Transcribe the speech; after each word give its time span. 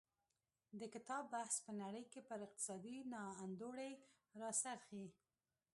د 0.79 0.81
کتاب 0.93 1.23
بحث 1.33 1.55
په 1.65 1.71
نړۍ 1.81 2.03
کې 2.11 2.21
پر 2.27 2.39
اقتصادي 2.47 2.97
نا 3.11 3.23
انډولۍ 3.43 3.91
راڅرخي. 4.41 5.05